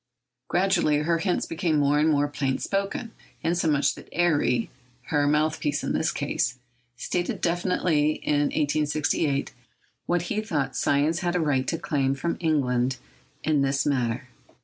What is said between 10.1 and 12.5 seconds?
he thought science had a right to claim from